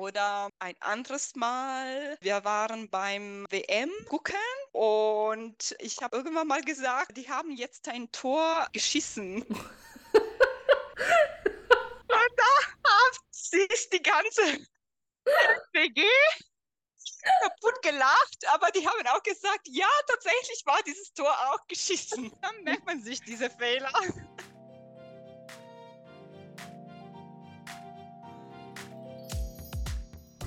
[0.00, 4.34] Oder ein anderes Mal, wir waren beim WM gucken
[4.72, 9.42] und ich habe irgendwann mal gesagt, die haben jetzt ein Tor geschissen.
[9.42, 9.58] und
[12.08, 12.44] da
[12.82, 14.40] hat sich die ganze
[15.74, 16.02] WG
[17.42, 22.32] kaputt gelacht, aber die haben auch gesagt, ja, tatsächlich war dieses Tor auch geschissen.
[22.40, 23.92] Dann merkt man sich diese Fehler.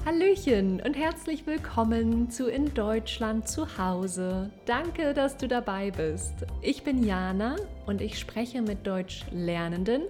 [0.06, 4.52] Hallöchen und herzlich willkommen zu In Deutschland zu Hause.
[4.66, 6.34] Danke, dass du dabei bist.
[6.62, 10.02] Ich bin Jana und ich spreche mit Deutschlernenden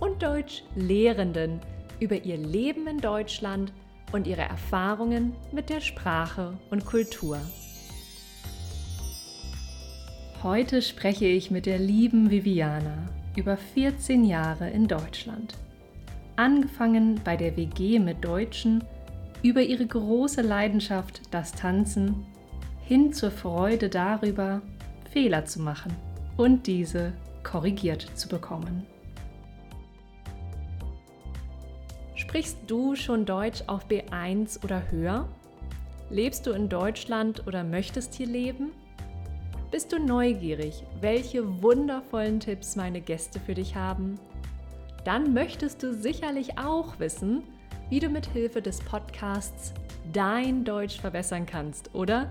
[0.00, 1.60] und Deutschlehrenden
[2.00, 3.70] über ihr Leben in Deutschland
[4.12, 7.38] und ihre Erfahrungen mit der Sprache und Kultur.
[10.42, 15.52] Heute spreche ich mit der lieben Viviana über 14 Jahre in Deutschland.
[16.36, 18.82] Angefangen bei der WG mit Deutschen
[19.44, 22.24] über ihre große Leidenschaft, das Tanzen,
[22.82, 24.62] hin zur Freude darüber,
[25.12, 25.94] Fehler zu machen
[26.38, 28.86] und diese korrigiert zu bekommen.
[32.14, 35.28] Sprichst du schon Deutsch auf B1 oder höher?
[36.08, 38.72] Lebst du in Deutschland oder möchtest hier leben?
[39.70, 44.18] Bist du neugierig, welche wundervollen Tipps meine Gäste für dich haben?
[45.04, 47.42] Dann möchtest du sicherlich auch wissen,
[47.90, 49.74] wie du mit Hilfe des Podcasts
[50.12, 52.30] dein Deutsch verbessern kannst, oder?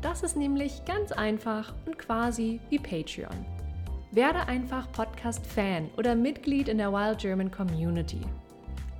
[0.00, 3.46] Das ist nämlich ganz einfach und quasi wie Patreon.
[4.10, 8.20] Werde einfach Podcast-Fan oder Mitglied in der Wild German Community.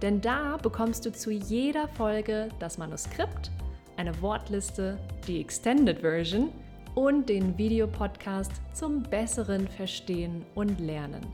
[0.01, 3.51] Denn da bekommst du zu jeder Folge das Manuskript,
[3.97, 6.51] eine Wortliste, die Extended Version
[6.95, 11.27] und den Videopodcast zum besseren Verstehen und Lernen.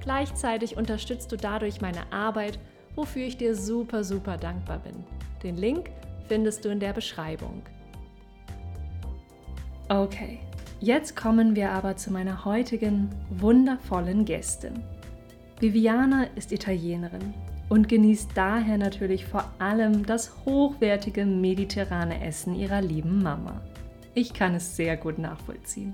[0.00, 2.58] Gleichzeitig unterstützt du dadurch meine Arbeit
[2.94, 5.04] wofür ich dir super, super dankbar bin.
[5.42, 5.90] Den Link
[6.28, 7.62] findest du in der Beschreibung.
[9.88, 10.38] Okay,
[10.80, 14.74] jetzt kommen wir aber zu meiner heutigen wundervollen Gästin.
[15.58, 17.34] Viviana ist Italienerin
[17.68, 23.60] und genießt daher natürlich vor allem das hochwertige mediterrane Essen ihrer lieben Mama.
[24.14, 25.92] Ich kann es sehr gut nachvollziehen.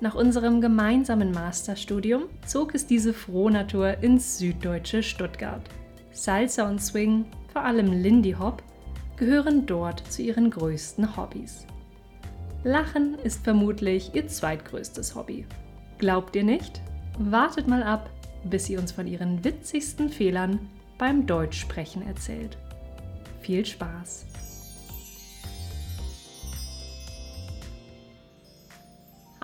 [0.00, 5.62] Nach unserem gemeinsamen Masterstudium zog es diese Frohnatur ins süddeutsche Stuttgart
[6.12, 8.62] Salsa und Swing, vor allem Lindy Hop,
[9.16, 11.66] gehören dort zu ihren größten Hobbys.
[12.64, 15.46] Lachen ist vermutlich ihr zweitgrößtes Hobby.
[15.98, 16.80] Glaubt ihr nicht?
[17.18, 18.10] Wartet mal ab,
[18.44, 20.58] bis sie uns von ihren witzigsten Fehlern
[20.98, 22.56] beim Deutschsprechen erzählt.
[23.40, 24.26] Viel Spaß!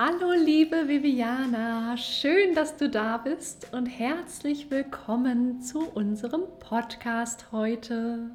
[0.00, 8.31] Hallo liebe Viviana, schön, dass du da bist und herzlich willkommen zu unserem Podcast heute.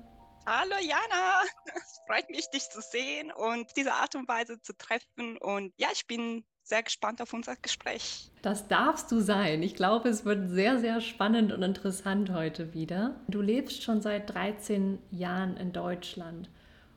[0.46, 1.42] Hallo Jana,
[1.74, 5.38] es freut mich, dich zu sehen und diese Art und Weise zu treffen.
[5.38, 8.30] Und ja, ich bin sehr gespannt auf unser Gespräch.
[8.42, 9.64] Das darfst du sein.
[9.64, 13.22] Ich glaube, es wird sehr, sehr spannend und interessant heute wieder.
[13.30, 16.50] Du lebst schon seit 13 Jahren in Deutschland.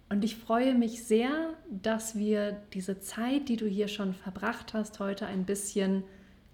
[0.08, 5.00] Und ich freue mich sehr, dass wir diese Zeit, die du hier schon verbracht hast,
[5.00, 6.04] heute ein bisschen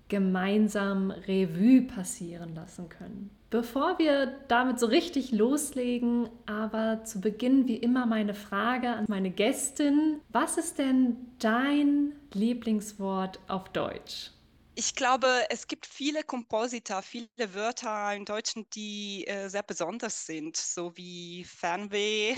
[0.09, 3.31] gemeinsam Revue passieren lassen können.
[3.51, 9.31] Bevor wir damit so richtig loslegen, aber zu Beginn wie immer meine Frage an meine
[9.31, 14.31] Gästin, was ist denn dein Lieblingswort auf Deutsch?
[14.75, 20.57] Ich glaube, es gibt viele Komposita, viele Wörter im Deutschen, die äh, sehr besonders sind,
[20.57, 22.37] so wie Fernweh,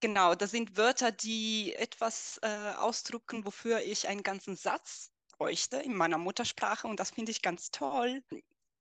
[0.00, 5.94] Genau, das sind Wörter, die etwas äh, ausdrücken, wofür ich einen ganzen Satz bräuchte in
[5.94, 8.22] meiner Muttersprache und das finde ich ganz toll.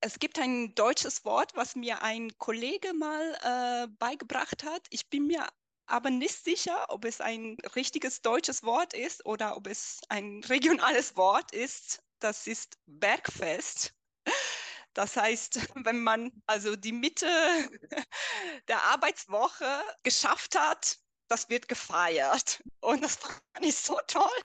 [0.02, 4.86] Es gibt ein deutsches Wort, was mir ein Kollege mal äh, beigebracht hat.
[4.90, 5.48] Ich bin mir
[5.88, 11.16] aber nicht sicher, ob es ein richtiges deutsches Wort ist oder ob es ein regionales
[11.18, 12.04] Wort ist.
[12.20, 13.94] Das ist Bergfest.
[14.94, 17.28] Das heißt, wenn man also die Mitte
[18.68, 22.64] der Arbeitswoche geschafft hat, das wird gefeiert.
[22.82, 24.42] Und das fand ich so toll,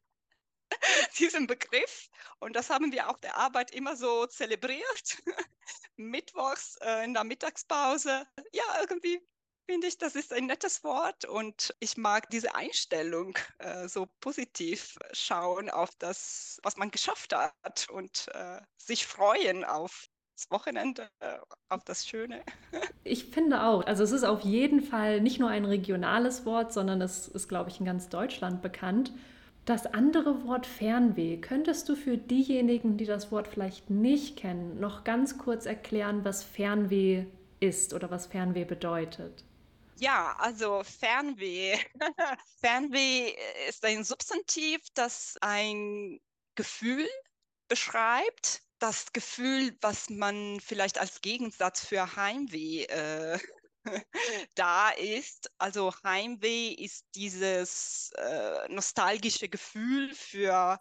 [1.19, 2.09] diesen Begriff.
[2.39, 5.23] Und das haben wir auch der Arbeit immer so zelebriert.
[5.97, 8.27] Mittwochs äh, in der Mittagspause.
[8.53, 9.21] Ja, irgendwie
[9.69, 14.97] finde ich, das ist ein nettes Wort und ich mag diese Einstellung äh, so positiv
[15.13, 21.11] schauen auf das, was man geschafft hat und äh, sich freuen auf das Wochenende
[21.69, 22.43] auf das Schöne.
[23.03, 23.85] Ich finde auch.
[23.87, 27.71] Also es ist auf jeden Fall nicht nur ein regionales Wort, sondern es ist, glaube
[27.71, 29.13] ich, in ganz Deutschland bekannt.
[29.65, 35.03] Das andere Wort Fernweh, könntest du für diejenigen, die das Wort vielleicht nicht kennen, noch
[35.03, 37.27] ganz kurz erklären, was Fernweh
[37.59, 39.45] ist oder was Fernweh bedeutet?
[39.97, 41.77] Ja, also Fernweh.
[42.61, 43.35] Fernweh
[43.69, 46.21] ist ein Substantiv, das ein
[46.55, 47.09] Gefühl
[47.69, 48.63] beschreibt.
[48.79, 53.39] Das Gefühl, was man vielleicht als Gegensatz für Heimweh äh,
[54.55, 55.51] da ist.
[55.59, 60.79] Also Heimweh ist dieses äh, nostalgische Gefühl für,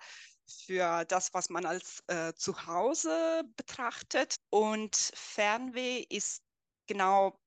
[0.48, 4.38] für das, was man als äh, Zuhause betrachtet.
[4.50, 6.44] Und Fernweh ist
[6.86, 7.40] genau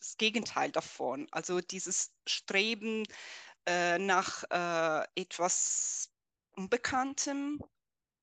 [0.00, 1.28] das Gegenteil davon.
[1.32, 3.04] Also dieses Streben
[3.66, 6.10] äh, nach äh, etwas
[6.52, 7.60] Unbekanntem,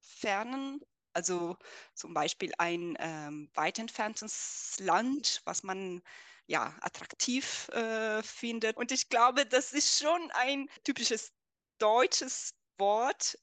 [0.02, 0.82] Fernen,
[1.16, 1.58] also
[1.94, 6.02] zum Beispiel ein ähm, weit entferntes Land, was man
[6.48, 8.78] ja attraktiv äh, findet.
[8.78, 11.32] Und ich glaube, das ist schon ein typisches
[11.80, 13.38] deutsches Wort,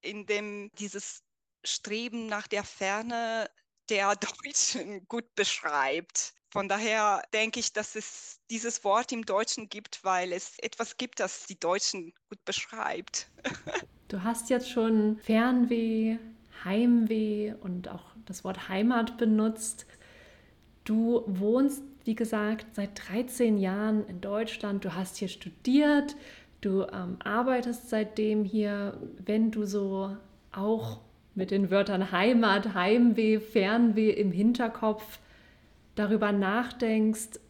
[0.00, 1.22] in dem dieses
[1.64, 3.48] Streben nach der Ferne
[3.88, 6.34] der Deutschen gut beschreibt.
[6.50, 11.20] Von daher denke ich, dass es dieses Wort im Deutschen gibt, weil es etwas gibt,
[11.20, 13.30] das die Deutschen gut beschreibt.
[14.08, 16.18] Du hast jetzt schon Fernweh,
[16.64, 19.86] Heimweh und auch das Wort Heimat benutzt.
[20.84, 24.84] Du wohnst, wie gesagt, seit 13 Jahren in Deutschland.
[24.84, 26.16] Du hast hier studiert.
[26.60, 28.98] Du ähm, arbeitest seitdem hier.
[29.24, 30.16] Wenn du so
[30.52, 31.00] auch
[31.34, 35.18] mit den Wörtern Heimat, Heimweh, Fernweh im Hinterkopf
[35.94, 37.40] darüber nachdenkst,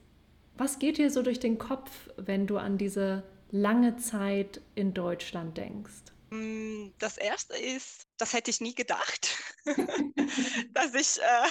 [0.57, 5.57] was geht dir so durch den Kopf, wenn du an diese lange Zeit in Deutschland
[5.57, 6.13] denkst?
[6.33, 9.37] Mm, das erste ist, das hätte ich nie gedacht,
[10.71, 11.49] dass ich äh,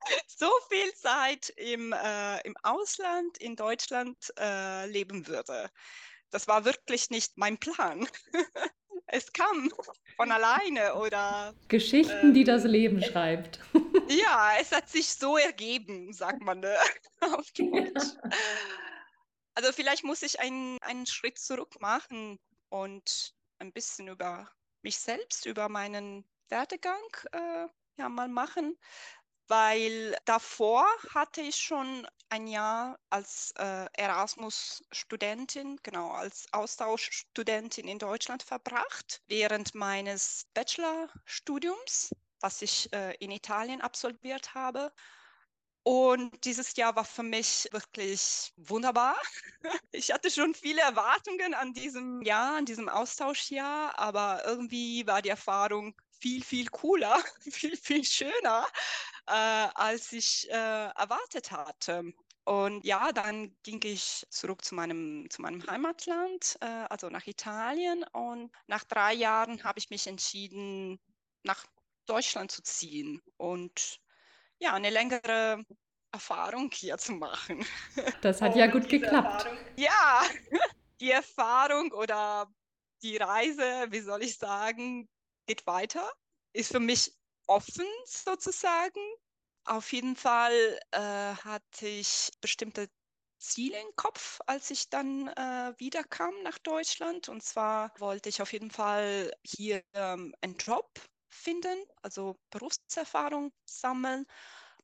[0.26, 5.70] so viel Zeit im, äh, im Ausland, in Deutschland äh, leben würde.
[6.30, 8.08] Das war wirklich nicht mein Plan.
[9.06, 9.70] es kam
[10.16, 11.54] von alleine oder.
[11.68, 13.60] Geschichten, ähm, die das Leben schreibt.
[14.08, 16.76] ja, es hat sich so ergeben, sagt man ne?
[17.20, 18.16] auf Deutsch.
[19.54, 22.40] Also vielleicht muss ich einen, einen Schritt zurück machen
[22.70, 24.50] und ein bisschen über
[24.82, 27.66] mich selbst, über meinen Werdegang äh,
[27.96, 28.78] ja mal machen,
[29.48, 38.42] weil davor hatte ich schon ein Jahr als äh, Erasmus-Studentin, genau als Austauschstudentin in Deutschland
[38.42, 44.92] verbracht, während meines Bachelorstudiums, was ich äh, in Italien absolviert habe.
[45.86, 49.16] Und dieses Jahr war für mich wirklich wunderbar.
[49.92, 55.28] Ich hatte schon viele Erwartungen an diesem Jahr, an diesem Austauschjahr, aber irgendwie war die
[55.28, 57.22] Erfahrung viel, viel cooler,
[57.52, 58.66] viel, viel schöner,
[59.28, 62.02] äh, als ich äh, erwartet hatte.
[62.44, 68.04] Und ja, dann ging ich zurück zu meinem, zu meinem Heimatland, äh, also nach Italien.
[68.12, 70.98] Und nach drei Jahren habe ich mich entschieden,
[71.44, 71.64] nach
[72.06, 73.22] Deutschland zu ziehen.
[73.36, 74.00] Und
[74.58, 75.64] ja, eine längere
[76.12, 77.64] Erfahrung hier zu machen.
[78.22, 79.44] Das hat ja gut geklappt.
[79.44, 80.22] Erfahrung, ja,
[81.00, 82.46] die Erfahrung oder
[83.02, 85.08] die Reise, wie soll ich sagen,
[85.46, 86.10] geht weiter,
[86.52, 87.12] ist für mich
[87.46, 89.00] offen sozusagen.
[89.64, 92.88] Auf jeden Fall äh, hatte ich bestimmte
[93.38, 97.28] Ziele im Kopf, als ich dann äh, wiederkam nach Deutschland.
[97.28, 100.88] Und zwar wollte ich auf jeden Fall hier ähm, einen Job
[101.36, 104.26] finden, also Berufserfahrung sammeln.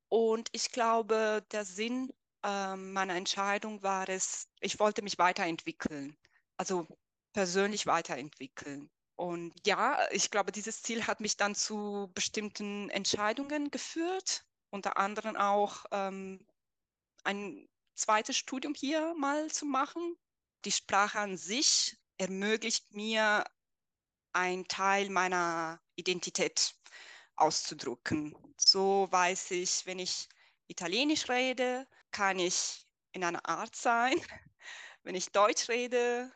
[0.09, 2.13] Und ich glaube, der Sinn
[2.45, 6.17] äh, meiner Entscheidung war es, ich wollte mich weiterentwickeln,
[6.57, 6.87] also
[7.33, 8.91] persönlich weiterentwickeln.
[9.17, 15.37] Und ja, ich glaube, dieses Ziel hat mich dann zu bestimmten Entscheidungen geführt, unter anderem
[15.37, 16.47] auch ähm,
[17.25, 20.17] ein zweites Studium hier mal zu machen.
[20.65, 23.45] Die Sprache an sich ermöglicht mir,
[24.33, 26.75] einen Teil meiner Identität
[27.37, 28.37] auszudrücken.
[28.57, 30.29] So weiß ich, wenn ich
[30.69, 34.15] Italienisch rede, kann ich in einer Art sein.
[35.03, 36.31] Wenn ich Deutsch rede,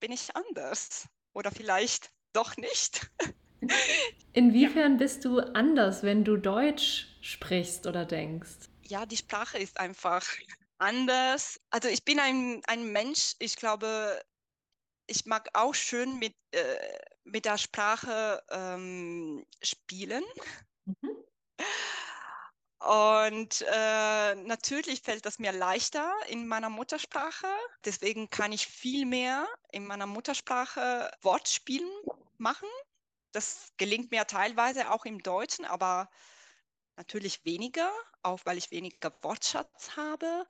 [0.00, 1.08] bin ich anders.
[1.32, 3.08] Oder vielleicht doch nicht.
[4.32, 4.98] Inwiefern ja.
[4.98, 8.68] bist du anders, wenn du Deutsch sprichst oder denkst?
[8.82, 10.22] Ja, die Sprache ist einfach
[10.78, 11.60] anders.
[11.70, 14.20] Also ich bin ein, ein Mensch, ich glaube,
[15.06, 20.24] ich mag auch schön mit, äh, mit der Sprache ähm, spielen.
[20.84, 21.24] Mhm.
[22.78, 27.48] Und äh, natürlich fällt das mir leichter in meiner Muttersprache.
[27.84, 31.90] Deswegen kann ich viel mehr in meiner Muttersprache Wortspielen
[32.38, 32.68] machen.
[33.32, 36.08] Das gelingt mir teilweise auch im Deutschen, aber
[36.96, 37.90] natürlich weniger,
[38.22, 40.46] auch weil ich weniger Wortschatz habe.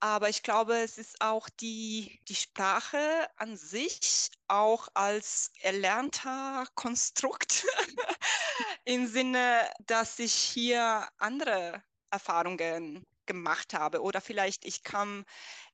[0.00, 7.66] Aber ich glaube, es ist auch die, die Sprache an sich, auch als erlernter Konstrukt
[8.84, 14.02] im Sinne, dass ich hier andere Erfahrungen gemacht habe.
[14.02, 15.24] Oder vielleicht ich kam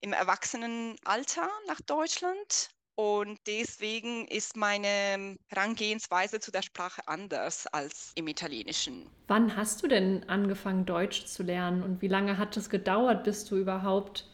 [0.00, 8.28] im Erwachsenenalter nach Deutschland und deswegen ist meine Herangehensweise zu der Sprache anders als im
[8.28, 9.10] Italienischen.
[9.26, 13.44] Wann hast du denn angefangen, Deutsch zu lernen und wie lange hat es gedauert, bis
[13.44, 14.26] du überhaupt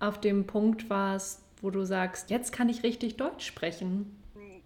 [0.00, 4.22] auf dem Punkt warst, wo du sagst, jetzt kann ich richtig Deutsch sprechen?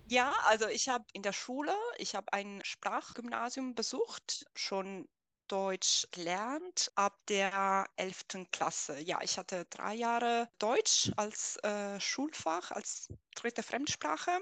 [0.09, 5.09] Ja, also ich habe in der Schule, ich habe ein Sprachgymnasium besucht, schon
[5.49, 8.51] Deutsch gelernt ab der 11.
[8.51, 8.99] Klasse.
[9.01, 14.39] Ja, ich hatte drei Jahre Deutsch als äh, Schulfach, als dritte Fremdsprache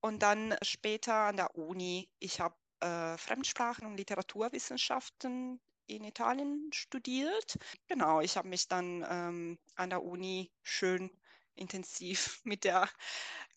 [0.00, 2.08] und dann später an der Uni.
[2.18, 7.58] Ich habe äh, Fremdsprachen und Literaturwissenschaften in Italien studiert.
[7.88, 11.10] Genau, ich habe mich dann ähm, an der Uni schön
[11.54, 12.88] intensiv mit der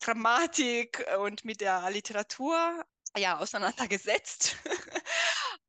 [0.00, 2.84] Grammatik und mit der Literatur
[3.16, 4.56] ja, auseinandergesetzt.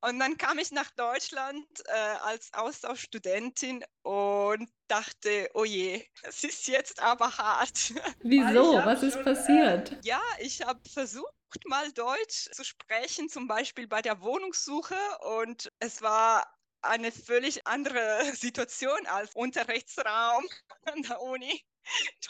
[0.02, 1.92] und dann kam ich nach Deutschland äh,
[2.24, 7.94] als Austauschstudentin und dachte, oh je, es ist jetzt aber hart.
[8.24, 8.74] Wieso?
[8.84, 9.92] Was ist schon, passiert?
[9.92, 11.34] Äh, ja, ich habe versucht,
[11.66, 14.96] mal Deutsch zu sprechen, zum Beispiel bei der Wohnungssuche.
[15.40, 20.44] Und es war eine völlig andere Situation als Unterrichtsraum
[20.86, 21.64] an der Uni.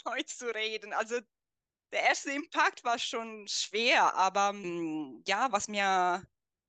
[0.04, 0.92] Deutsch zu reden.
[0.92, 1.20] Also
[1.92, 6.22] der erste Impact war schon schwer, aber hm, ja, was mir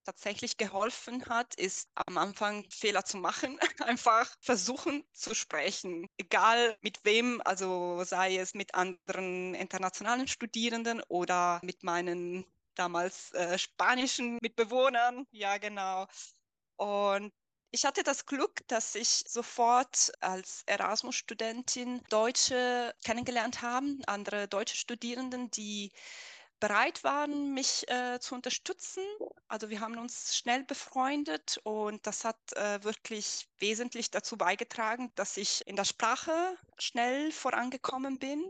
[0.03, 7.03] tatsächlich geholfen hat, ist am Anfang Fehler zu machen, einfach versuchen zu sprechen, egal mit
[7.05, 12.45] wem, also sei es mit anderen internationalen Studierenden oder mit meinen
[12.75, 16.07] damals äh, spanischen Mitbewohnern, ja genau.
[16.75, 17.31] Und
[17.71, 25.49] ich hatte das Glück, dass ich sofort als Erasmus-Studentin Deutsche kennengelernt habe, andere deutsche Studierenden,
[25.49, 25.91] die
[26.63, 29.03] bereit waren, mich äh, zu unterstützen.
[29.49, 35.35] Also wir haben uns schnell befreundet und das hat äh, wirklich wesentlich dazu beigetragen, dass
[35.35, 38.41] ich in der Sprache schnell vorangekommen bin.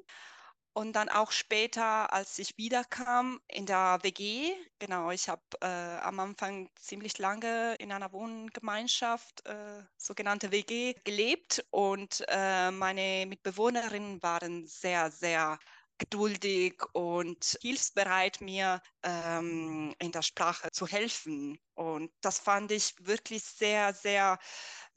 [0.74, 5.66] Und dann auch später, als ich wiederkam in der WG, genau, ich habe äh,
[6.02, 14.22] am Anfang ziemlich lange in einer Wohngemeinschaft, äh, sogenannte WG, gelebt und äh, meine Mitbewohnerinnen
[14.22, 15.58] waren sehr, sehr
[15.98, 21.60] geduldig und hilfsbereit, mir ähm, in der Sprache zu helfen.
[21.76, 24.40] Und das fand ich wirklich sehr, sehr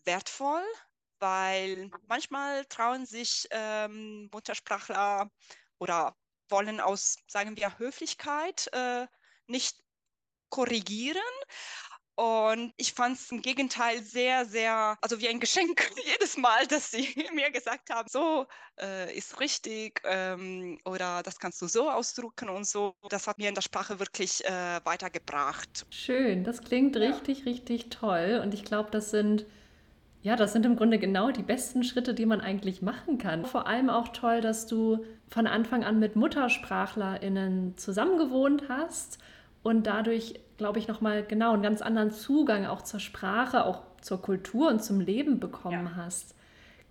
[0.04, 0.64] wertvoll
[1.18, 5.30] weil manchmal trauen sich ähm, Muttersprachler
[5.78, 6.16] oder
[6.48, 9.06] wollen aus, sagen wir, Höflichkeit äh,
[9.46, 9.82] nicht
[10.48, 11.22] korrigieren.
[12.16, 16.90] Und ich fand es im Gegenteil sehr, sehr, also wie ein Geschenk jedes Mal, dass
[16.90, 18.46] sie mir gesagt haben, so
[18.80, 22.94] äh, ist richtig ähm, oder das kannst du so ausdrucken und so.
[23.10, 25.86] Das hat mir in der Sprache wirklich äh, weitergebracht.
[25.90, 27.02] Schön, das klingt ja.
[27.02, 28.40] richtig, richtig toll.
[28.42, 29.44] Und ich glaube, das sind
[30.22, 33.44] ja, das sind im Grunde genau die besten Schritte, die man eigentlich machen kann.
[33.44, 39.18] Vor allem auch toll, dass du von Anfang an mit MuttersprachlerInnen zusammengewohnt hast
[39.62, 44.22] und dadurch, glaube ich, nochmal genau einen ganz anderen Zugang auch zur Sprache, auch zur
[44.22, 45.96] Kultur und zum Leben bekommen ja.
[45.96, 46.34] hast.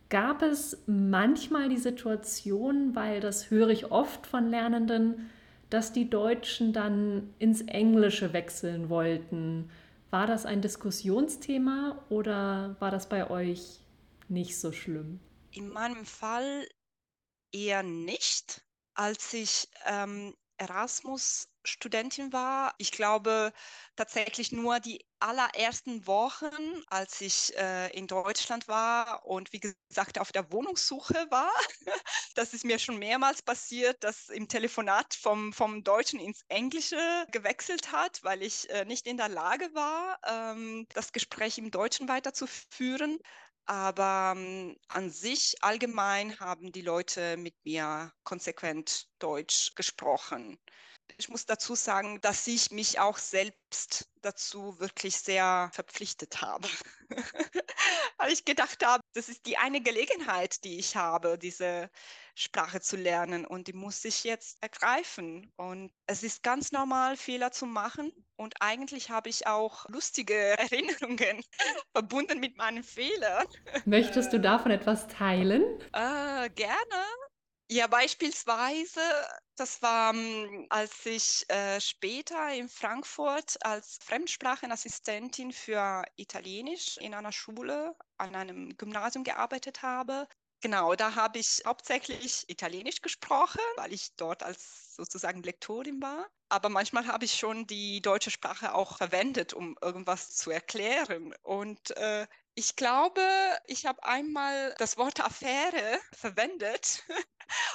[0.09, 5.31] Gab es manchmal die Situation, weil das höre ich oft von Lernenden,
[5.69, 9.69] dass die Deutschen dann ins Englische wechseln wollten?
[10.11, 13.79] War das ein Diskussionsthema oder war das bei euch
[14.27, 15.19] nicht so schlimm?
[15.51, 16.67] In meinem Fall
[17.51, 18.61] eher nicht.
[18.93, 22.73] Als ich ähm, Erasmus-Studentin war.
[22.77, 23.53] Ich glaube
[23.95, 30.31] tatsächlich nur die allerersten Wochen, als ich äh, in Deutschland war und wie gesagt auf
[30.31, 31.51] der Wohnungssuche war.
[32.35, 37.91] das ist mir schon mehrmals passiert, dass im Telefonat vom, vom Deutschen ins Englische gewechselt
[37.91, 43.19] hat, weil ich äh, nicht in der Lage war, ähm, das Gespräch im Deutschen weiterzuführen.
[43.67, 50.59] Aber ähm, an sich allgemein haben die Leute mit mir konsequent Deutsch gesprochen.
[51.17, 56.67] Ich muss dazu sagen, dass ich mich auch selbst dazu wirklich sehr verpflichtet habe.
[58.17, 61.89] Weil ich gedacht habe, das ist die eine Gelegenheit, die ich habe, diese
[62.33, 65.51] Sprache zu lernen und die muss ich jetzt ergreifen.
[65.55, 68.11] Und es ist ganz normal, Fehler zu machen.
[68.35, 71.41] Und eigentlich habe ich auch lustige Erinnerungen
[71.93, 73.45] verbunden mit meinen Fehlern.
[73.85, 75.63] Möchtest du davon etwas teilen?
[75.93, 77.05] Äh, gerne.
[77.71, 78.99] Ja, beispielsweise,
[79.55, 87.31] das war, hm, als ich äh, später in Frankfurt als Fremdsprachenassistentin für Italienisch in einer
[87.31, 90.27] Schule an einem Gymnasium gearbeitet habe.
[90.61, 96.27] Genau, da habe ich hauptsächlich Italienisch gesprochen, weil ich dort als sozusagen Lektorin war.
[96.49, 101.33] Aber manchmal habe ich schon die deutsche Sprache auch verwendet, um irgendwas zu erklären.
[101.41, 103.21] Und äh, Ich glaube,
[103.67, 107.03] ich habe einmal das Wort Affäre verwendet,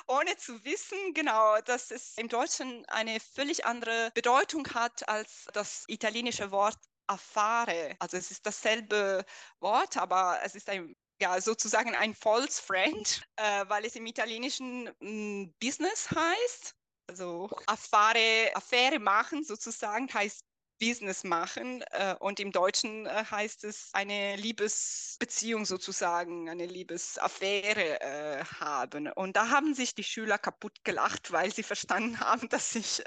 [0.06, 5.84] ohne zu wissen, genau, dass es im Deutschen eine völlig andere Bedeutung hat als das
[5.88, 7.96] italienische Wort Affare.
[7.98, 9.24] Also es ist dasselbe
[9.60, 14.84] Wort, aber es ist ein ja, sozusagen ein False Friend, äh, weil es im Italienischen
[14.84, 16.74] mh, hm, Business heißt.
[17.06, 20.42] Also Affare, Affäre machen sozusagen heißt
[20.80, 21.84] Business machen.
[21.92, 29.12] Äh, und im Deutschen äh, heißt es eine Liebesbeziehung sozusagen, eine Liebesaffäre äh, haben.
[29.12, 33.02] Und da haben sich die Schüler kaputt gelacht, weil sie verstanden haben, dass ich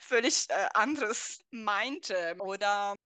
[0.00, 2.36] völlig anderes meinte.
[2.40, 2.96] Oder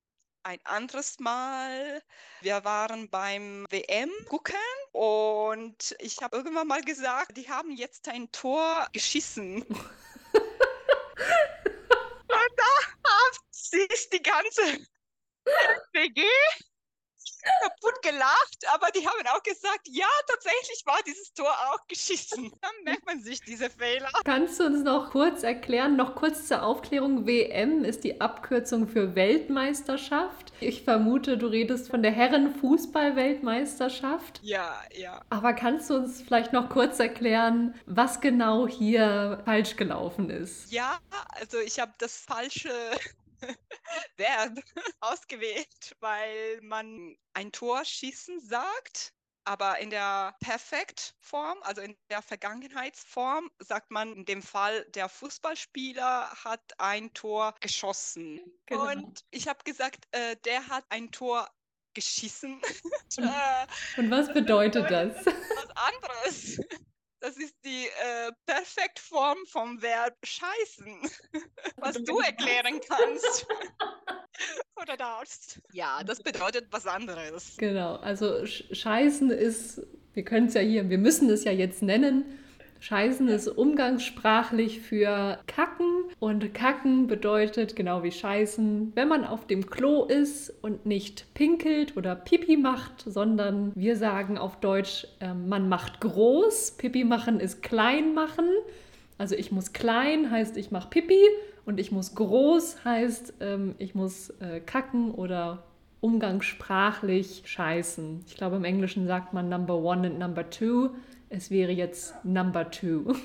[0.42, 2.02] ein anderes Mal.
[2.40, 4.56] Wir waren beim WM gucken
[4.92, 9.62] und ich habe irgendwann mal gesagt, die haben jetzt ein Tor geschissen.
[9.62, 9.76] und
[12.56, 12.64] da
[13.72, 14.86] hat sich die ganze
[15.92, 16.22] WG
[17.62, 22.50] kaputt gelacht, aber die haben auch gesagt, ja, tatsächlich war dieses Tor auch geschissen.
[22.62, 24.10] Dann merkt man sich diese Fehler.
[24.24, 29.14] Kannst du uns noch kurz erklären, noch kurz zur Aufklärung, WM ist die Abkürzung für
[29.14, 30.52] Weltmeisterschaft.
[30.60, 34.40] Ich vermute, du redest von der Herrenfußball-Weltmeisterschaft.
[34.42, 35.22] Ja, ja.
[35.30, 40.72] Aber kannst du uns vielleicht noch kurz erklären, was genau hier falsch gelaufen ist?
[40.72, 40.98] Ja,
[41.30, 42.72] also ich habe das falsche
[44.16, 44.58] Verb
[45.00, 49.12] ausgewählt, weil man ein Tor schießen sagt,
[49.44, 56.30] aber in der Perfektform, also in der Vergangenheitsform, sagt man in dem Fall, der Fußballspieler
[56.44, 58.40] hat ein Tor geschossen.
[58.66, 58.90] Genau.
[58.90, 61.48] Und ich habe gesagt, äh, der hat ein Tor
[61.94, 62.60] geschissen.
[63.96, 65.16] Und was bedeutet das?
[65.26, 66.60] Was anderes.
[67.38, 70.92] Das ist die äh, Perfektform vom Verb scheißen,
[71.76, 73.46] was du erklären kannst.
[74.82, 75.60] Oder darfst.
[75.72, 77.56] Ja, das bedeutet was anderes.
[77.58, 79.82] Genau, also scheißen ist,
[80.14, 82.24] wir können es ja hier, wir müssen es ja jetzt nennen,
[82.80, 89.66] Scheißen ist umgangssprachlich für kacken und kacken bedeutet genau wie scheißen, wenn man auf dem
[89.66, 95.68] Klo ist und nicht pinkelt oder Pipi macht, sondern wir sagen auf Deutsch, äh, man
[95.68, 96.72] macht groß.
[96.78, 98.46] Pipi machen ist klein machen.
[99.18, 101.20] Also ich muss klein heißt ich mache Pipi
[101.66, 105.64] und ich muss groß heißt ähm, ich muss äh, kacken oder
[106.00, 108.24] umgangssprachlich scheißen.
[108.26, 110.90] Ich glaube im Englischen sagt man Number One und Number Two.
[111.30, 113.14] Es wäre jetzt Number Two.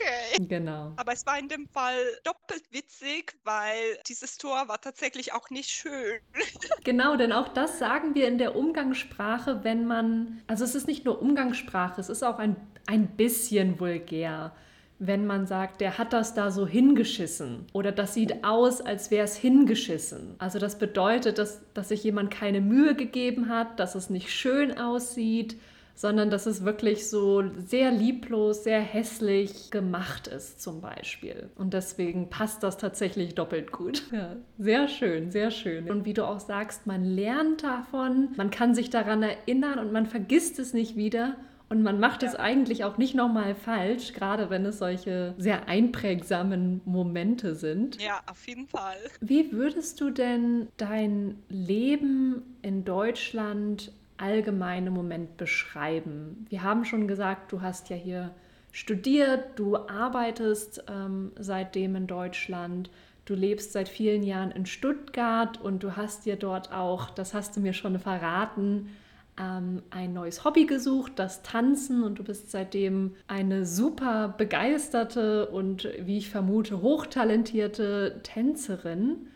[0.00, 0.46] Okay.
[0.46, 0.92] Genau.
[0.94, 5.70] Aber es war in dem Fall doppelt witzig, weil dieses Tor war tatsächlich auch nicht
[5.70, 6.20] schön.
[6.84, 11.04] Genau, denn auch das sagen wir in der Umgangssprache, wenn man, also es ist nicht
[11.04, 14.52] nur Umgangssprache, es ist auch ein, ein bisschen vulgär
[15.00, 19.24] wenn man sagt, der hat das da so hingeschissen oder das sieht aus, als wäre
[19.24, 20.34] es hingeschissen.
[20.38, 24.76] Also das bedeutet, dass, dass sich jemand keine Mühe gegeben hat, dass es nicht schön
[24.76, 25.56] aussieht
[25.98, 31.50] sondern dass es wirklich so sehr lieblos, sehr hässlich gemacht ist zum Beispiel.
[31.56, 34.04] Und deswegen passt das tatsächlich doppelt gut.
[34.18, 35.90] Ja, sehr schön, sehr schön.
[35.90, 40.06] Und wie du auch sagst, man lernt davon, man kann sich daran erinnern und man
[40.06, 41.36] vergisst es nicht wieder.
[41.68, 42.28] Und man macht ja.
[42.28, 48.02] es eigentlich auch nicht nochmal falsch, gerade wenn es solche sehr einprägsamen Momente sind.
[48.02, 48.96] Ja, auf jeden Fall.
[49.20, 56.46] Wie würdest du denn dein Leben in Deutschland allgemeine Moment beschreiben?
[56.48, 58.34] Wir haben schon gesagt, du hast ja hier
[58.72, 62.90] studiert, du arbeitest ähm, seitdem in Deutschland,
[63.24, 67.56] du lebst seit vielen Jahren in Stuttgart und du hast dir dort auch, das hast
[67.56, 68.90] du mir schon verraten,
[69.38, 75.88] ähm, ein neues Hobby gesucht, das Tanzen und du bist seitdem eine super begeisterte und
[76.00, 79.28] wie ich vermute hochtalentierte Tänzerin.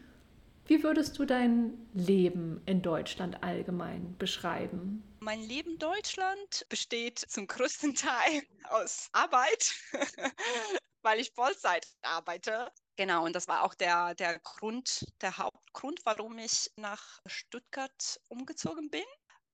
[0.67, 5.03] Wie würdest du dein Leben in Deutschland allgemein beschreiben?
[5.21, 9.75] Mein Leben in Deutschland besteht zum größten Teil aus Arbeit,
[11.03, 12.71] weil ich Vollzeit arbeite.
[12.97, 18.91] Genau, und das war auch der, der Grund, der Hauptgrund, warum ich nach Stuttgart umgezogen
[18.91, 19.05] bin.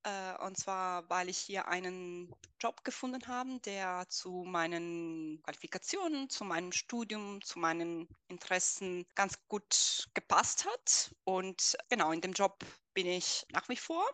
[0.05, 6.45] Äh, und zwar, weil ich hier einen Job gefunden habe, der zu meinen Qualifikationen, zu
[6.45, 11.15] meinem Studium, zu meinen Interessen ganz gut gepasst hat.
[11.25, 14.05] Und genau, in dem Job bin ich nach wie vor.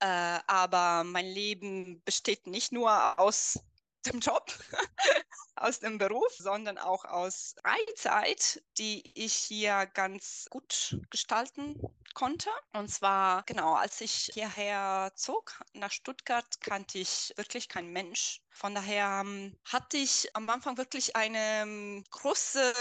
[0.00, 3.58] Äh, aber mein Leben besteht nicht nur aus
[4.06, 4.46] dem Job,
[5.56, 11.80] aus dem Beruf, sondern auch aus Freizeit, die ich hier ganz gut gestalten
[12.14, 12.50] konnte.
[12.72, 18.40] Und zwar, genau, als ich hierher zog nach Stuttgart, kannte ich wirklich keinen Mensch.
[18.58, 22.74] Von daher ähm, hatte ich am Anfang wirklich eine ähm, große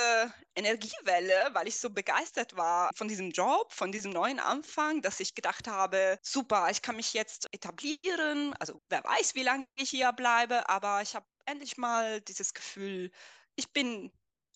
[0.56, 5.36] Energiewelle, weil ich so begeistert war von diesem Job, von diesem neuen Anfang, dass ich
[5.36, 8.56] gedacht habe, super, ich kann mich jetzt etablieren.
[8.60, 13.12] Also wer weiß, wie lange ich hier bleibe, aber ich habe endlich mal dieses Gefühl,
[13.56, 14.12] ich bin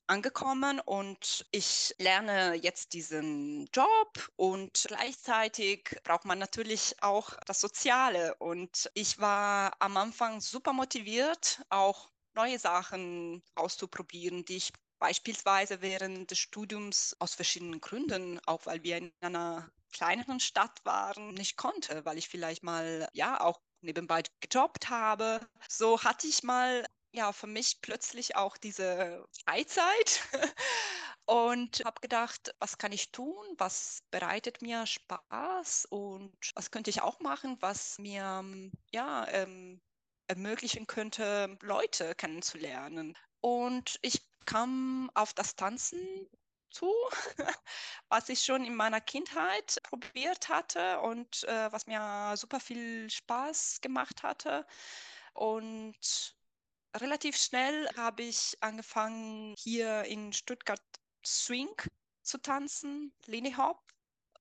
[0.07, 8.35] angekommen und ich lerne jetzt diesen Job und gleichzeitig braucht man natürlich auch das Soziale.
[8.35, 16.29] Und ich war am Anfang super motiviert, auch neue Sachen auszuprobieren, die ich beispielsweise während
[16.31, 22.05] des Studiums aus verschiedenen Gründen, auch weil wir in einer kleineren Stadt waren, nicht konnte,
[22.05, 25.41] weil ich vielleicht mal ja auch nebenbei gejobbt habe.
[25.67, 30.21] So hatte ich mal ja für mich plötzlich auch diese Freizeit
[31.26, 33.45] und habe gedacht, was kann ich tun?
[33.58, 38.43] Was bereitet mir Spaß und was könnte ich auch machen, was mir
[38.91, 39.82] ja ähm,
[40.28, 43.17] ermöglichen könnte, Leute kennenzulernen.
[43.41, 46.30] Und ich kam auf das Tanzen
[46.69, 46.89] zu,
[48.10, 53.82] was ich schon in meiner Kindheit probiert hatte und äh, was mir super viel Spaß
[53.82, 54.65] gemacht hatte.
[55.34, 56.36] Und
[56.97, 60.82] relativ schnell habe ich angefangen, hier in Stuttgart
[61.25, 61.69] Swing
[62.23, 63.80] zu tanzen, Lindy Hop.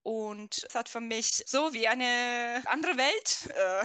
[0.03, 3.85] Und es hat für mich so wie eine andere Welt äh,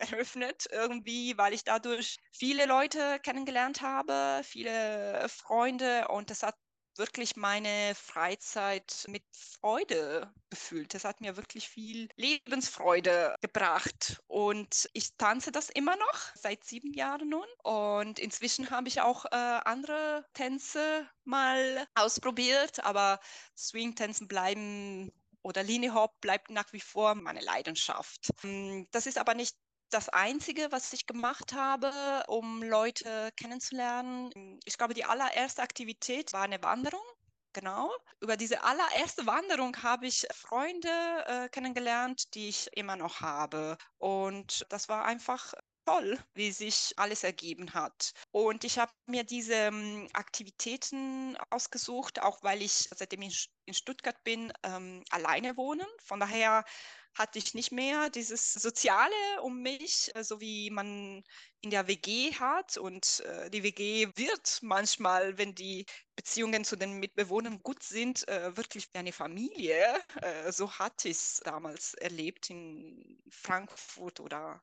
[0.12, 6.54] eröffnet, irgendwie, weil ich dadurch viele Leute kennengelernt habe, viele Freunde und es hat
[6.98, 10.94] wirklich meine Freizeit mit Freude befüllt.
[10.94, 14.22] Das hat mir wirklich viel Lebensfreude gebracht.
[14.26, 17.46] Und ich tanze das immer noch seit sieben Jahren nun.
[17.62, 23.20] Und inzwischen habe ich auch äh, andere Tänze mal ausprobiert, aber
[23.56, 28.30] Swing-Tänzen bleiben oder Lindy Hop bleibt nach wie vor meine Leidenschaft.
[28.40, 29.56] Hm, das ist aber nicht
[29.90, 31.92] das Einzige, was ich gemacht habe,
[32.28, 34.58] um Leute kennenzulernen.
[34.64, 37.04] Ich glaube, die allererste Aktivität war eine Wanderung.
[37.52, 37.90] Genau.
[38.20, 40.88] Über diese allererste Wanderung habe ich Freunde
[41.26, 43.78] äh, kennengelernt, die ich immer noch habe.
[43.96, 45.54] Und das war einfach
[45.86, 48.12] toll, wie sich alles ergeben hat.
[48.30, 54.22] Und ich habe mir diese ähm, Aktivitäten ausgesucht, auch weil ich seitdem ich in Stuttgart
[54.24, 55.86] bin, ähm, alleine wohne.
[56.04, 56.64] Von daher
[57.16, 61.24] hatte ich nicht mehr dieses Soziale um mich, äh, so wie man
[61.62, 62.76] in der WG hat.
[62.76, 68.56] Und äh, die WG wird manchmal, wenn die Beziehungen zu den Mitbewohnern gut sind, äh,
[68.56, 70.00] wirklich wie eine Familie.
[70.20, 74.62] Äh, so hatte ich es damals erlebt in Frankfurt oder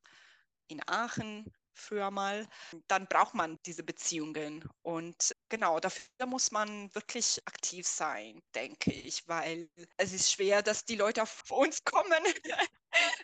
[0.68, 2.48] in Aachen früher mal,
[2.88, 4.68] dann braucht man diese Beziehungen.
[4.82, 10.86] Und genau, dafür muss man wirklich aktiv sein, denke ich, weil es ist schwer, dass
[10.86, 12.12] die Leute auf uns kommen,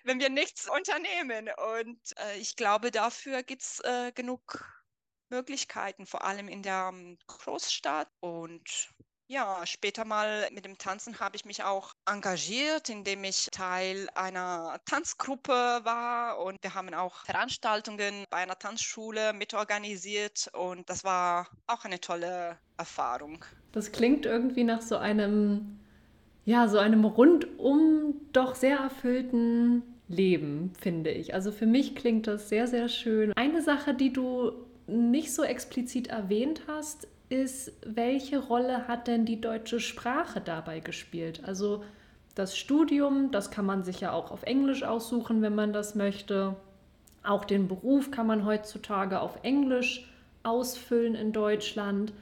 [0.04, 1.50] wenn wir nichts unternehmen.
[1.78, 4.64] Und äh, ich glaube, dafür gibt es äh, genug
[5.30, 8.10] Möglichkeiten, vor allem in der ähm, Großstadt.
[8.20, 8.90] Und
[9.30, 14.80] ja, später mal mit dem Tanzen habe ich mich auch engagiert, indem ich Teil einer
[14.86, 21.86] Tanzgruppe war und wir haben auch Veranstaltungen bei einer Tanzschule mitorganisiert und das war auch
[21.86, 23.46] eine tolle Erfahrung.
[23.72, 25.80] Das klingt irgendwie nach so einem,
[26.46, 31.36] ja, so einem rundum doch sehr erfüllten Leben, finde ich.
[31.36, 33.32] Also für mich klingt das sehr, sehr schön.
[33.34, 34.54] Eine Sache, die du
[34.88, 41.42] nicht so explizit erwähnt hast, ist, welche Rolle hat denn die deutsche Sprache dabei gespielt?
[41.46, 41.84] Also
[42.36, 46.56] das Studium, das kann man sich ja auch auf Englisch aussuchen, wenn man das möchte.
[47.24, 50.10] Auch den Beruf kann man heutzutage auf Englisch
[50.44, 52.14] ausfüllen in Deutschland.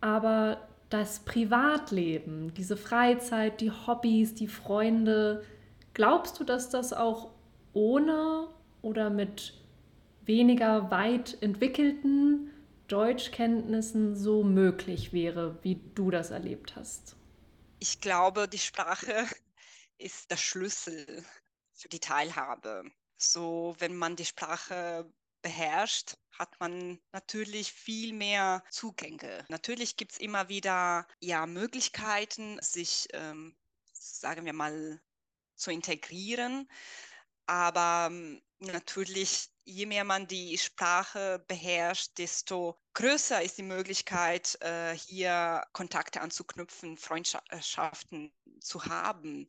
[0.00, 0.58] Aber
[0.90, 5.42] das Privatleben, diese Freizeit, die Hobbys, die Freunde,
[5.94, 7.30] glaubst du, dass das auch
[7.72, 8.48] ohne
[8.82, 9.54] oder mit
[10.24, 12.50] weniger weit entwickelten
[12.88, 17.16] Deutschkenntnissen so möglich wäre, wie du das erlebt hast?
[17.78, 19.26] Ich glaube, die Sprache
[19.98, 21.24] ist der Schlüssel
[21.72, 22.84] für die Teilhabe.
[23.18, 25.10] So, wenn man die Sprache
[25.42, 29.44] beherrscht, hat man natürlich viel mehr Zugänge.
[29.48, 33.56] Natürlich gibt es immer wieder ja, Möglichkeiten, sich, ähm,
[33.92, 35.00] sagen wir mal,
[35.54, 36.68] zu integrieren.
[37.46, 44.96] Aber ähm, natürlich, je mehr man die Sprache beherrscht, desto größer ist die Möglichkeit, äh,
[44.96, 49.46] hier Kontakte anzuknüpfen, Freundschaften zu haben.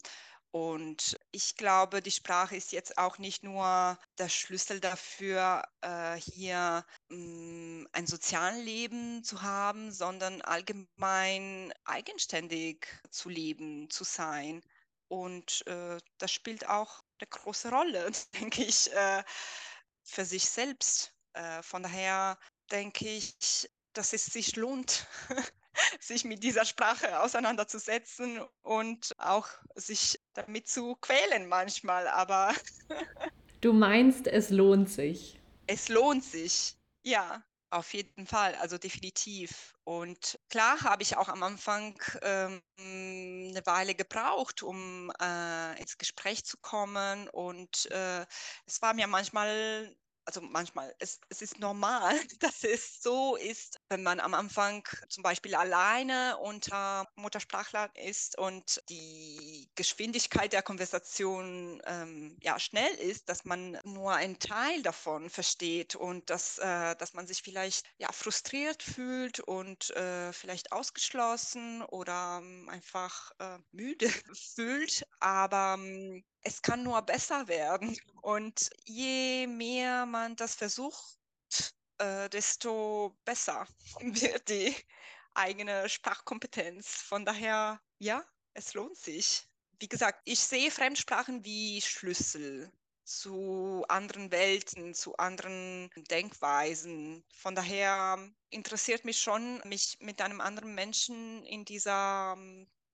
[0.51, 6.84] Und ich glaube, die Sprache ist jetzt auch nicht nur der Schlüssel dafür, äh, hier
[7.10, 14.63] mm, ein soziales Leben zu haben, sondern allgemein eigenständig zu leben, zu sein.
[15.10, 18.91] Und äh, das spielt auch eine große Rolle, denke ich,
[20.07, 21.13] für sich selbst.
[21.33, 22.37] Äh, von daher
[22.71, 25.07] denke ich, dass es sich lohnt,
[25.99, 32.07] sich mit dieser Sprache auseinanderzusetzen und auch sich damit zu quälen manchmal.
[32.07, 32.53] Aber
[33.61, 35.39] du meinst, es lohnt sich.
[35.67, 37.43] Es lohnt sich, ja.
[37.69, 39.73] Auf jeden Fall, also definitiv.
[39.84, 46.45] Und klar habe ich auch am Anfang ähm, eine Weile gebraucht, um äh, ins Gespräch
[46.45, 47.27] zu kommen.
[47.27, 48.25] Und äh,
[48.65, 49.93] es war mir manchmal
[50.27, 55.23] also manchmal, es, es ist normal, dass es so ist, wenn man am Anfang zum
[55.23, 63.45] Beispiel alleine unter Muttersprachlern ist und die Geschwindigkeit der Konversation ähm, ja schnell ist, dass
[63.45, 68.83] man nur einen Teil davon versteht und dass, äh, dass man sich vielleicht ja frustriert
[68.83, 74.09] fühlt und äh, vielleicht ausgeschlossen oder ähm, einfach äh, müde
[74.55, 75.07] fühlt.
[75.21, 77.97] Aber ähm, es kann nur besser werden.
[78.21, 81.19] Und je mehr man das versucht,
[81.97, 83.67] äh, desto besser
[84.02, 84.76] wird die
[85.34, 86.88] eigene Sprachkompetenz.
[86.88, 88.23] Von daher, ja,
[88.54, 89.47] es lohnt sich.
[89.80, 92.71] Wie gesagt, ich sehe Fremdsprachen wie Schlüssel
[93.04, 97.23] zu anderen Welten, zu anderen Denkweisen.
[97.32, 98.17] Von daher
[98.50, 102.36] interessiert mich schon, mich mit einem anderen Menschen in dieser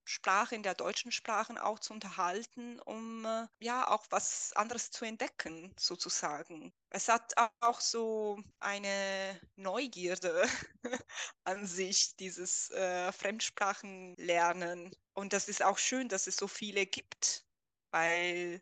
[0.06, 5.06] Sprache, in der deutschen Sprache auch zu unterhalten, um äh, ja auch was anderes zu
[5.06, 6.74] entdecken, sozusagen.
[6.90, 10.48] Es hat auch so eine Neugierde
[11.44, 14.92] an sich, dieses äh, Fremdsprachenlernen.
[15.14, 17.46] Und das ist auch schön, dass es so viele gibt,
[17.92, 18.62] weil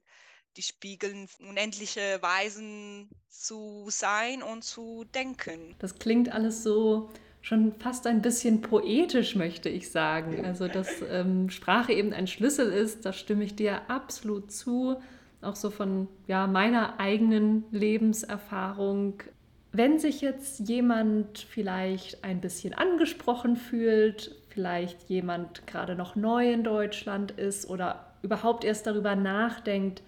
[0.58, 5.76] die spiegeln unendliche Weisen zu sein und zu denken.
[5.80, 7.10] Das klingt alles so
[7.42, 10.46] schon fast ein bisschen poetisch, möchte ich sagen.
[10.46, 14.98] Also, dass ähm, Sprache eben ein Schlüssel ist, da stimme ich dir absolut zu.
[15.42, 19.24] Auch so von ja, meiner eigenen Lebenserfahrung.
[19.72, 26.64] Wenn sich jetzt jemand vielleicht ein bisschen angesprochen fühlt, vielleicht jemand gerade noch neu in
[26.64, 30.04] Deutschland ist oder überhaupt erst darüber nachdenkt,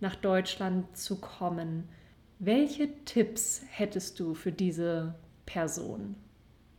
[0.00, 1.88] nach Deutschland zu kommen,
[2.38, 5.14] welche Tipps hättest du für diese
[5.46, 6.14] Person?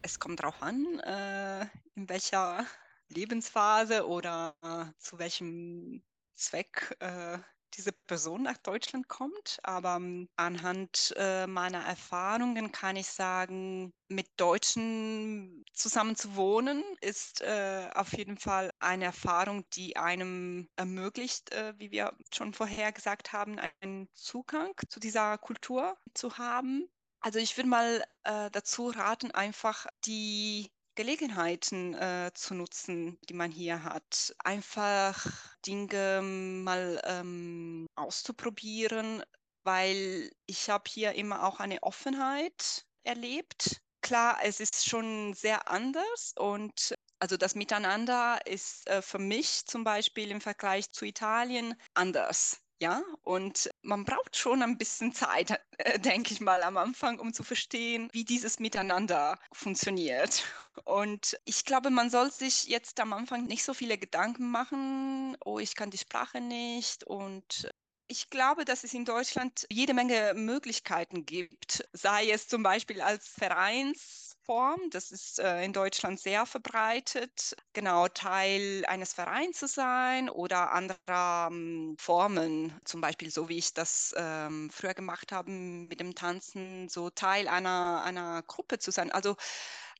[0.01, 2.65] Es kommt darauf an, äh, in welcher
[3.09, 6.03] Lebensphase oder äh, zu welchem
[6.35, 7.39] Zweck äh,
[7.73, 9.59] diese Person nach Deutschland kommt.
[9.63, 17.41] Aber ähm, anhand äh, meiner Erfahrungen kann ich sagen, mit Deutschen zusammen zu wohnen ist
[17.41, 23.33] äh, auf jeden Fall eine Erfahrung, die einem ermöglicht, äh, wie wir schon vorher gesagt
[23.33, 26.89] haben, einen Zugang zu dieser Kultur zu haben.
[27.21, 33.51] Also ich würde mal äh, dazu raten, einfach die Gelegenheiten äh, zu nutzen, die man
[33.51, 34.33] hier hat.
[34.39, 39.23] Einfach Dinge mal ähm, auszuprobieren,
[39.63, 43.81] weil ich habe hier immer auch eine Offenheit erlebt.
[44.01, 49.83] Klar, es ist schon sehr anders und also das Miteinander ist äh, für mich zum
[49.83, 52.61] Beispiel im Vergleich zu Italien anders.
[52.79, 57.33] Ja, und man braucht schon ein bisschen Zeit, äh, denke ich mal, am Anfang, um
[57.33, 60.43] zu verstehen, wie dieses Miteinander funktioniert.
[60.85, 65.57] Und ich glaube, man soll sich jetzt am Anfang nicht so viele Gedanken machen, oh,
[65.57, 67.03] ich kann die Sprache nicht.
[67.03, 67.67] Und
[68.07, 73.27] ich glaube, dass es in Deutschland jede Menge Möglichkeiten gibt, sei es zum Beispiel als
[73.27, 74.79] Vereins Form.
[74.91, 77.53] Das ist äh, in Deutschland sehr verbreitet.
[77.73, 83.73] Genau, Teil eines Vereins zu sein oder anderer ähm, Formen, zum Beispiel so wie ich
[83.73, 89.11] das ähm, früher gemacht habe mit dem Tanzen, so Teil einer, einer Gruppe zu sein.
[89.11, 89.35] Also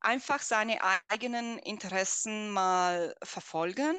[0.02, 0.80] einfach seine
[1.10, 3.98] eigenen Interessen mal verfolgen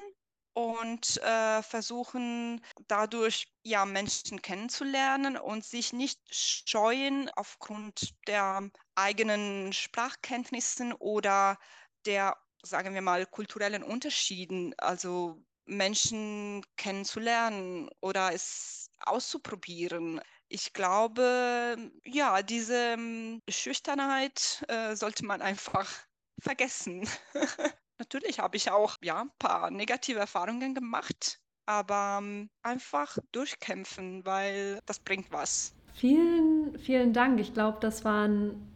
[0.54, 10.92] und äh, versuchen dadurch ja Menschen kennenzulernen und sich nicht scheuen aufgrund der eigenen Sprachkenntnissen
[10.92, 11.58] oder
[12.04, 20.20] der sagen wir mal kulturellen Unterschieden, also Menschen kennenzulernen oder es auszuprobieren.
[20.48, 25.88] Ich glaube, ja, diese ähm, Schüchternheit äh, sollte man einfach
[26.40, 27.08] vergessen.
[27.98, 34.80] Natürlich habe ich auch ja, ein paar negative Erfahrungen gemacht, aber ähm, einfach durchkämpfen, weil
[34.86, 35.74] das bringt was.
[35.94, 37.40] Vielen, vielen Dank.
[37.40, 38.67] Ich glaube, das waren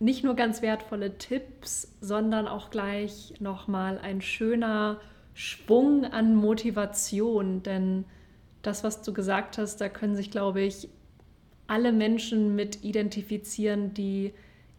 [0.00, 4.98] nicht nur ganz wertvolle Tipps, sondern auch gleich nochmal ein schöner
[5.34, 7.62] Schwung an Motivation.
[7.62, 8.06] Denn
[8.62, 10.88] das, was du gesagt hast, da können sich, glaube ich,
[11.66, 14.32] alle Menschen mit identifizieren, die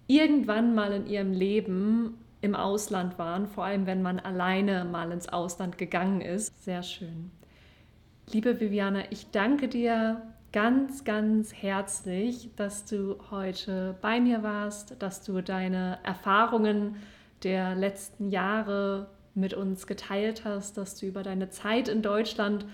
[0.07, 5.29] irgendwann mal in ihrem Leben im Ausland waren, vor allem wenn man alleine mal ins
[5.29, 6.63] Ausland gegangen ist.
[6.63, 7.31] Sehr schön.
[8.31, 15.23] Liebe Viviana, ich danke dir ganz, ganz herzlich, dass du heute bei mir warst, dass
[15.23, 16.97] du deine Erfahrungen
[17.43, 22.65] der letzten Jahre mit uns geteilt hast, dass du über deine Zeit in Deutschland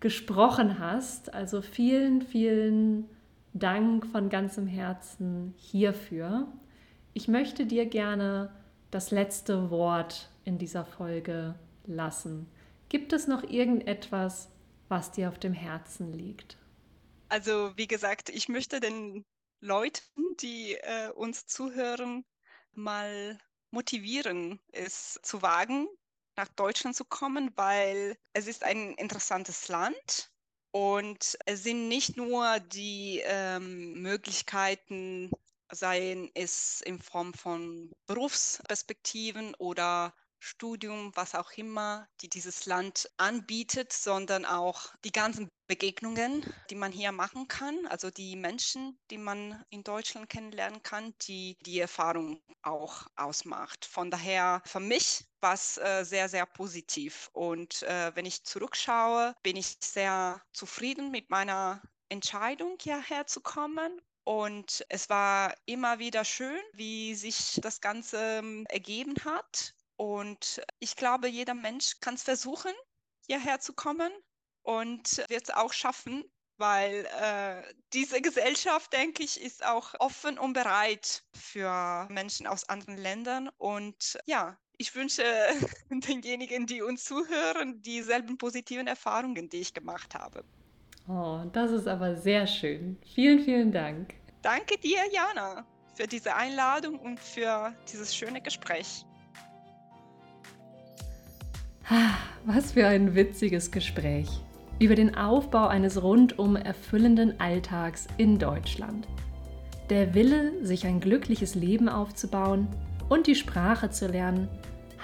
[0.00, 1.34] gesprochen hast.
[1.34, 3.04] Also vielen, vielen
[3.52, 6.46] Dank von ganzem Herzen hierfür.
[7.12, 8.50] Ich möchte dir gerne
[8.90, 11.54] das letzte Wort in dieser Folge
[11.86, 12.46] lassen.
[12.88, 14.48] Gibt es noch irgendetwas,
[14.88, 16.56] was dir auf dem Herzen liegt?
[17.28, 19.24] Also wie gesagt, ich möchte den
[19.60, 22.24] Leuten, die äh, uns zuhören,
[22.72, 23.38] mal
[23.70, 25.88] motivieren, es zu wagen,
[26.36, 30.30] nach Deutschland zu kommen, weil es ist ein interessantes Land
[30.70, 35.30] und es sind nicht nur die ähm, Möglichkeiten,
[35.72, 40.14] seien es in Form von Berufsperspektiven oder
[40.46, 46.92] Studium, was auch immer, die dieses Land anbietet, sondern auch die ganzen Begegnungen, die man
[46.92, 52.40] hier machen kann, also die Menschen, die man in Deutschland kennenlernen kann, die die Erfahrung
[52.62, 53.84] auch ausmacht.
[53.84, 57.28] Von daher für mich war es äh, sehr, sehr positiv.
[57.32, 64.00] Und äh, wenn ich zurückschaue, bin ich sehr zufrieden mit meiner Entscheidung, hierher zu kommen
[64.28, 69.75] und es war immer wieder schön, wie sich das Ganze ähm, ergeben hat.
[69.96, 72.72] Und ich glaube, jeder Mensch kann es versuchen,
[73.26, 74.12] hierher zu kommen
[74.62, 76.24] und wird es auch schaffen,
[76.58, 82.96] weil äh, diese Gesellschaft, denke ich, ist auch offen und bereit für Menschen aus anderen
[82.96, 83.50] Ländern.
[83.58, 85.22] Und ja, ich wünsche
[85.90, 90.44] denjenigen, die uns zuhören, dieselben positiven Erfahrungen, die ich gemacht habe.
[91.08, 92.98] Oh, das ist aber sehr schön.
[93.14, 94.14] Vielen, vielen Dank.
[94.42, 99.04] Danke dir, Jana, für diese Einladung und für dieses schöne Gespräch.
[102.44, 104.28] Was für ein witziges Gespräch
[104.80, 109.06] über den Aufbau eines rundum erfüllenden Alltags in Deutschland.
[109.88, 112.66] Der Wille, sich ein glückliches Leben aufzubauen
[113.08, 114.48] und die Sprache zu lernen,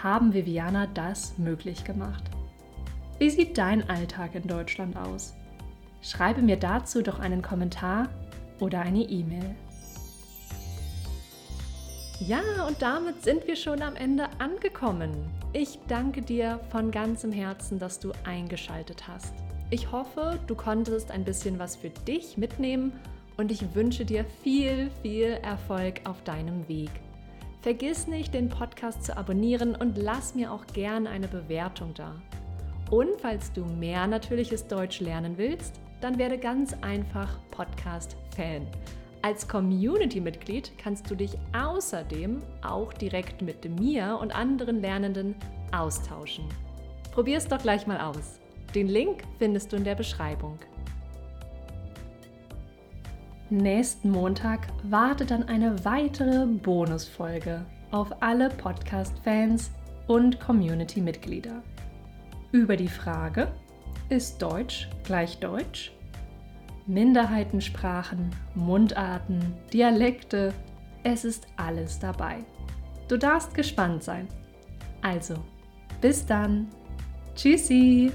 [0.03, 2.25] haben Viviana das möglich gemacht.
[3.19, 5.35] Wie sieht dein Alltag in Deutschland aus?
[6.03, 8.09] Schreibe mir dazu doch einen Kommentar
[8.59, 9.55] oder eine E-Mail.
[12.19, 15.13] Ja, und damit sind wir schon am Ende angekommen.
[15.55, 19.35] Ich danke dir von ganzem Herzen, dass du eingeschaltet hast.
[19.69, 22.95] Ich hoffe, du konntest ein bisschen was für dich mitnehmen
[23.37, 26.89] und ich wünsche dir viel, viel Erfolg auf deinem Weg.
[27.61, 32.15] Vergiss nicht, den Podcast zu abonnieren und lass mir auch gerne eine Bewertung da.
[32.91, 38.67] Und falls du mehr natürliches Deutsch lernen willst, dann werde ganz einfach Podcast-Fan.
[39.23, 45.37] Als Community-Mitglied kannst du dich außerdem auch direkt mit mir und anderen Lernenden
[45.71, 46.45] austauschen.
[47.13, 48.41] Probier es doch gleich mal aus.
[48.75, 50.59] Den Link findest du in der Beschreibung.
[53.49, 59.71] Nächsten Montag wartet dann eine weitere Bonusfolge auf alle Podcast-Fans
[60.09, 61.63] und Community-Mitglieder.
[62.51, 63.53] Über die Frage,
[64.09, 65.93] ist Deutsch gleich Deutsch?
[66.87, 70.53] Minderheitensprachen, Mundarten, Dialekte,
[71.05, 72.45] es ist alles dabei.
[73.09, 74.29] Du darfst gespannt sein.
[75.03, 75.35] Also,
[76.01, 76.69] bis dann.
[77.35, 78.13] Tschüssi!